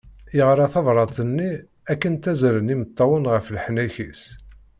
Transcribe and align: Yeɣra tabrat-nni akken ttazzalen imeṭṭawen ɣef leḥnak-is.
Yeɣra 0.37 0.65
tabrat-nni 0.73 1.51
akken 1.91 2.13
ttazzalen 2.15 2.73
imeṭṭawen 2.73 3.29
ɣef 3.33 3.45
leḥnak-is. 3.55 4.21